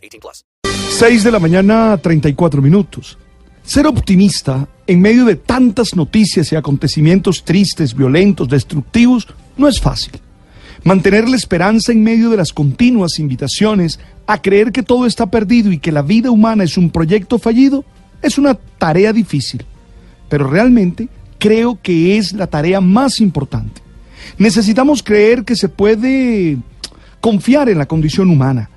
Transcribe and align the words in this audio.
18 0.00 0.20
plus. 0.20 0.44
6 0.98 1.24
de 1.24 1.30
la 1.30 1.38
mañana, 1.38 1.96
34 1.96 2.62
minutos. 2.62 3.18
Ser 3.62 3.86
optimista 3.86 4.66
en 4.86 5.00
medio 5.00 5.24
de 5.24 5.36
tantas 5.36 5.94
noticias 5.94 6.50
y 6.52 6.56
acontecimientos 6.56 7.44
tristes, 7.44 7.94
violentos, 7.94 8.48
destructivos, 8.48 9.28
no 9.56 9.68
es 9.68 9.80
fácil. 9.80 10.12
Mantener 10.82 11.28
la 11.28 11.36
esperanza 11.36 11.92
en 11.92 12.02
medio 12.02 12.30
de 12.30 12.38
las 12.38 12.52
continuas 12.52 13.18
invitaciones 13.18 14.00
a 14.26 14.40
creer 14.40 14.72
que 14.72 14.82
todo 14.82 15.06
está 15.06 15.26
perdido 15.26 15.70
y 15.72 15.78
que 15.78 15.92
la 15.92 16.02
vida 16.02 16.30
humana 16.30 16.64
es 16.64 16.78
un 16.78 16.90
proyecto 16.90 17.38
fallido 17.38 17.84
es 18.22 18.38
una 18.38 18.54
tarea 18.54 19.12
difícil 19.12 19.64
pero 20.30 20.48
realmente 20.48 21.08
creo 21.38 21.78
que 21.82 22.16
es 22.16 22.32
la 22.32 22.46
tarea 22.46 22.80
más 22.80 23.20
importante. 23.20 23.82
Necesitamos 24.38 25.02
creer 25.02 25.44
que 25.44 25.56
se 25.56 25.68
puede 25.68 26.56
confiar 27.20 27.68
en 27.68 27.76
la 27.76 27.86
condición 27.86 28.30
humana. 28.30 28.70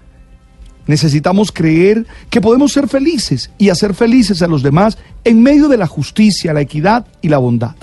Necesitamos 0.86 1.52
creer 1.52 2.06
que 2.30 2.42
podemos 2.42 2.74
ser 2.74 2.88
felices 2.88 3.52
y 3.58 3.70
hacer 3.70 3.94
felices 3.94 4.42
a 4.42 4.48
los 4.48 4.64
demás 4.64 4.98
en 5.24 5.42
medio 5.42 5.70
de 5.70 5.78
la 5.78 5.88
justicia, 5.88 6.54
la 6.54 6.62
equidad 6.62 7.06
y 7.22 7.30
la 7.30 7.38
bondad. 7.38 7.76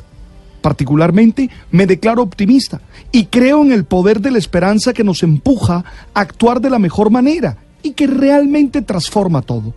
Particularmente 0.61 1.49
me 1.71 1.87
declaro 1.87 2.23
optimista 2.23 2.81
y 3.11 3.27
creo 3.27 3.63
en 3.63 3.73
el 3.73 3.85
poder 3.85 4.21
de 4.21 4.31
la 4.31 4.39
esperanza 4.39 4.93
que 4.93 5.05
nos 5.05 5.23
empuja 5.23 5.85
a 6.13 6.21
actuar 6.21 6.61
de 6.61 6.69
la 6.69 6.79
mejor 6.79 7.11
manera 7.11 7.57
y 7.83 7.93
que 7.93 8.07
realmente 8.07 8.83
transforma 8.83 9.41
todo. 9.41 9.73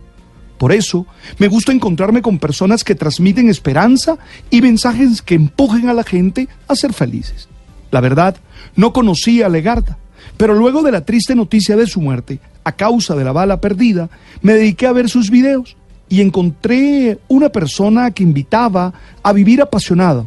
Por 0.58 0.72
eso, 0.72 1.06
me 1.38 1.48
gusta 1.48 1.72
encontrarme 1.72 2.22
con 2.22 2.38
personas 2.38 2.84
que 2.84 2.94
transmiten 2.94 3.48
esperanza 3.48 4.18
y 4.50 4.60
mensajes 4.60 5.20
que 5.22 5.34
empujen 5.34 5.88
a 5.88 5.94
la 5.94 6.04
gente 6.04 6.48
a 6.68 6.76
ser 6.76 6.92
felices. 6.92 7.48
La 7.90 8.00
verdad, 8.00 8.36
no 8.76 8.92
conocía 8.92 9.46
a 9.46 9.48
Legarda, 9.48 9.98
pero 10.36 10.54
luego 10.54 10.82
de 10.82 10.92
la 10.92 11.04
triste 11.04 11.34
noticia 11.34 11.76
de 11.76 11.86
su 11.86 12.00
muerte, 12.00 12.40
a 12.64 12.72
causa 12.72 13.14
de 13.14 13.24
la 13.24 13.32
bala 13.32 13.60
perdida, 13.60 14.08
me 14.42 14.54
dediqué 14.54 14.86
a 14.86 14.92
ver 14.92 15.08
sus 15.08 15.30
videos 15.30 15.76
y 16.08 16.20
encontré 16.20 17.18
una 17.28 17.48
persona 17.48 18.10
que 18.10 18.22
invitaba 18.22 18.92
a 19.22 19.32
vivir 19.32 19.62
apasionado, 19.62 20.26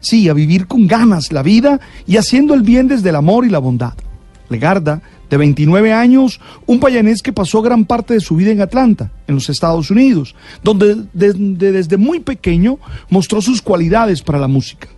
sí, 0.00 0.28
a 0.28 0.32
vivir 0.34 0.66
con 0.66 0.86
ganas 0.86 1.32
la 1.32 1.42
vida 1.42 1.80
y 2.06 2.16
haciendo 2.16 2.54
el 2.54 2.62
bien 2.62 2.88
desde 2.88 3.08
el 3.10 3.16
amor 3.16 3.44
y 3.44 3.50
la 3.50 3.58
bondad. 3.58 3.94
Legarda 4.48 5.02
de 5.28 5.36
29 5.36 5.92
años, 5.92 6.40
un 6.66 6.78
payanés 6.78 7.22
que 7.22 7.32
pasó 7.32 7.60
gran 7.62 7.84
parte 7.84 8.14
de 8.14 8.20
su 8.20 8.36
vida 8.36 8.52
en 8.52 8.60
Atlanta, 8.60 9.10
en 9.26 9.34
los 9.34 9.48
Estados 9.48 9.90
Unidos, 9.90 10.34
donde 10.62 11.04
desde 11.12 11.96
muy 11.96 12.20
pequeño 12.20 12.78
mostró 13.10 13.42
sus 13.42 13.60
cualidades 13.60 14.22
para 14.22 14.38
la 14.38 14.46
música. 14.46 14.88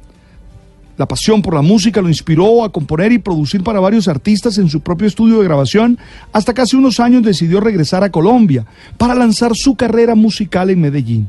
La 0.98 1.06
pasión 1.06 1.42
por 1.42 1.54
la 1.54 1.62
música 1.62 2.02
lo 2.02 2.08
inspiró 2.08 2.64
a 2.64 2.72
componer 2.72 3.12
y 3.12 3.18
producir 3.18 3.62
para 3.62 3.78
varios 3.78 4.08
artistas 4.08 4.58
en 4.58 4.68
su 4.68 4.80
propio 4.80 5.06
estudio 5.06 5.38
de 5.38 5.44
grabación, 5.44 5.96
hasta 6.32 6.52
que 6.52 6.60
hace 6.60 6.77
unos 6.77 6.98
años 6.98 7.22
decidió 7.22 7.60
regresar 7.60 8.02
a 8.02 8.10
Colombia 8.10 8.66
para 8.96 9.14
lanzar 9.14 9.52
su 9.54 9.76
carrera 9.76 10.16
musical 10.16 10.70
en 10.70 10.80
Medellín. 10.80 11.28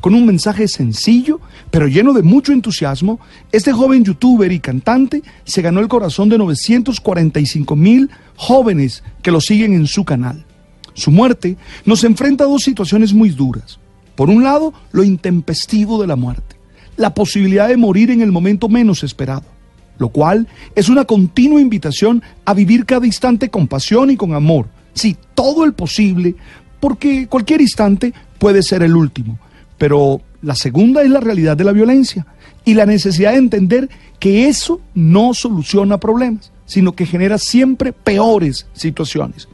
Con 0.00 0.14
un 0.14 0.24
mensaje 0.24 0.68
sencillo, 0.68 1.40
pero 1.72 1.88
lleno 1.88 2.12
de 2.12 2.22
mucho 2.22 2.52
entusiasmo, 2.52 3.18
este 3.50 3.72
joven 3.72 4.04
youtuber 4.04 4.52
y 4.52 4.60
cantante 4.60 5.24
se 5.42 5.62
ganó 5.62 5.80
el 5.80 5.88
corazón 5.88 6.28
de 6.28 6.38
945 6.38 7.74
mil 7.74 8.10
jóvenes 8.36 9.02
que 9.20 9.32
lo 9.32 9.40
siguen 9.40 9.72
en 9.72 9.88
su 9.88 10.04
canal. 10.04 10.44
Su 10.94 11.10
muerte 11.10 11.56
nos 11.84 12.04
enfrenta 12.04 12.44
a 12.44 12.48
dos 12.48 12.62
situaciones 12.62 13.12
muy 13.12 13.30
duras. 13.30 13.80
Por 14.14 14.30
un 14.30 14.44
lado, 14.44 14.72
lo 14.92 15.02
intempestivo 15.02 16.00
de 16.00 16.06
la 16.06 16.14
muerte, 16.14 16.54
la 16.98 17.14
posibilidad 17.14 17.68
de 17.68 17.78
morir 17.78 18.10
en 18.10 18.20
el 18.20 18.30
momento 18.30 18.68
menos 18.68 19.02
esperado, 19.02 19.44
lo 19.96 20.10
cual 20.10 20.46
es 20.74 20.90
una 20.90 21.06
continua 21.06 21.62
invitación 21.62 22.22
a 22.44 22.52
vivir 22.52 22.84
cada 22.84 23.06
instante 23.06 23.48
con 23.48 23.66
pasión 23.66 24.10
y 24.10 24.16
con 24.18 24.34
amor, 24.34 24.66
sí, 24.92 25.16
todo 25.34 25.64
el 25.64 25.72
posible, 25.72 26.34
porque 26.78 27.26
cualquier 27.26 27.62
instante 27.62 28.12
puede 28.38 28.62
ser 28.62 28.82
el 28.82 28.94
último 28.94 29.38
pero 29.78 30.20
la 30.42 30.56
segunda 30.56 31.02
es 31.02 31.10
la 31.10 31.20
realidad 31.20 31.56
de 31.56 31.64
la 31.64 31.72
violencia 31.72 32.26
y 32.64 32.74
la 32.74 32.84
necesidad 32.84 33.32
de 33.32 33.38
entender 33.38 33.88
que 34.18 34.48
eso 34.48 34.80
no 34.94 35.32
soluciona 35.32 35.98
problemas, 35.98 36.52
sino 36.66 36.92
que 36.92 37.06
genera 37.06 37.38
siempre 37.38 37.92
peores 37.92 38.66
situaciones. 38.74 39.48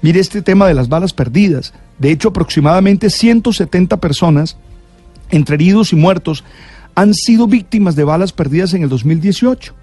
Mire 0.00 0.20
este 0.20 0.40
tema 0.40 0.68
de 0.68 0.74
las 0.74 0.88
balas 0.88 1.12
perdidas. 1.12 1.74
De 1.98 2.10
hecho, 2.10 2.28
aproximadamente 2.28 3.10
170 3.10 3.96
personas, 3.98 4.56
entre 5.30 5.54
heridos 5.54 5.92
y 5.92 5.96
muertos, 5.96 6.44
han 6.94 7.14
sido 7.14 7.46
víctimas 7.46 7.94
de 7.96 8.04
balas 8.04 8.32
perdidas 8.32 8.74
en 8.74 8.82
el 8.82 8.88
2018. 8.88 9.74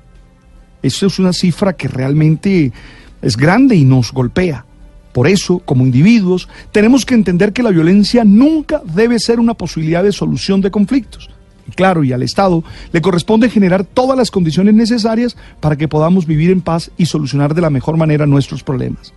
Eso 0.82 1.08
es 1.08 1.20
una 1.20 1.32
cifra 1.32 1.74
que 1.74 1.88
realmente 1.88 2.74
es 3.22 3.38
grande 3.38 3.76
y 3.76 3.86
nos 3.86 4.12
golpea. 4.12 4.66
Por 5.14 5.28
eso, 5.28 5.60
como 5.60 5.86
individuos, 5.86 6.50
tenemos 6.72 7.06
que 7.06 7.14
entender 7.14 7.54
que 7.54 7.64
la 7.64 7.70
violencia 7.70 8.24
nunca 8.26 8.82
debe 8.96 9.20
ser 9.20 9.40
una 9.40 9.54
posibilidad 9.54 10.04
de 10.04 10.12
solución 10.12 10.60
de 10.60 10.72
conflictos. 10.72 11.30
Y 11.68 11.72
claro, 11.72 12.04
y 12.04 12.12
al 12.12 12.24
Estado 12.24 12.64
le 12.92 13.02
corresponde 13.02 13.50
generar 13.50 13.86
todas 13.86 14.18
las 14.18 14.32
condiciones 14.32 14.74
necesarias 14.74 15.38
para 15.60 15.78
que 15.78 15.88
podamos 15.88 16.26
vivir 16.26 16.50
en 16.50 16.62
paz 16.62 16.92
y 16.98 17.06
solucionar 17.06 17.54
de 17.54 17.62
la 17.62 17.70
mejor 17.70 17.96
manera 17.96 18.26
nuestros 18.26 18.64
problemas. 18.64 19.14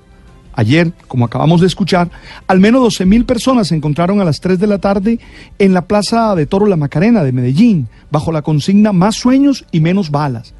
Ayer, 0.57 0.93
como 1.07 1.27
acabamos 1.27 1.61
de 1.61 1.67
escuchar, 1.67 2.11
al 2.47 2.61
menos 2.61 2.83
12.000 2.83 3.27
personas 3.27 3.69
se 3.69 3.77
encontraron 3.77 4.21
a 4.21 4.25
las 4.25 4.41
3 4.41 4.59
de 4.59 4.67
la 4.67 4.79
tarde 4.79 5.21
en 5.59 5.75
la 5.75 5.83
Plaza 5.83 6.35
de 6.35 6.47
Toro 6.47 6.65
La 6.67 6.77
Macarena 6.77 7.23
de 7.23 7.33
Medellín, 7.33 7.89
bajo 8.11 8.33
la 8.33 8.41
consigna 8.41 8.95
Más 8.95 9.17
sueños 9.17 9.67
y 9.71 9.81
menos 9.81 10.11
balas. 10.11 10.55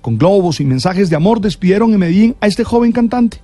Con 0.00 0.18
globos 0.18 0.60
y 0.60 0.64
mensajes 0.64 1.10
de 1.10 1.16
amor 1.16 1.40
despidieron 1.40 1.92
en 1.92 2.00
Medellín 2.00 2.36
a 2.40 2.48
este 2.48 2.64
joven 2.64 2.90
cantante. 2.90 3.40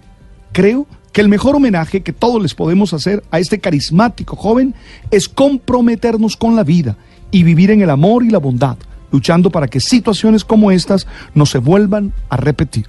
Creo 0.51 0.89
que 1.12 1.21
el 1.21 1.29
mejor 1.29 1.55
homenaje 1.55 2.03
que 2.03 2.12
todos 2.12 2.43
les 2.43 2.55
podemos 2.55 2.93
hacer 2.93 3.23
a 3.31 3.39
este 3.39 3.61
carismático 3.61 4.35
joven 4.35 4.75
es 5.12 5.29
comprometernos 5.29 6.37
con 6.37 6.57
la 6.57 6.65
vida 6.65 6.97
y 7.31 7.45
vivir 7.45 7.71
en 7.71 7.81
el 7.81 7.91
amor 7.91 8.25
y 8.25 8.31
la 8.31 8.39
bondad, 8.39 8.77
luchando 9.12 9.51
para 9.51 9.69
que 9.69 9.79
situaciones 9.79 10.45
como 10.45 10.73
estas 10.73 11.07
no 11.35 11.47
se 11.47 11.59
vuelvan 11.59 12.12
a 12.29 12.37
repetir. 12.37 12.87